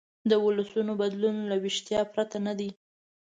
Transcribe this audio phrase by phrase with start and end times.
[0.29, 2.69] د ولسونو بدلون له ویښتیا پرته نه دی.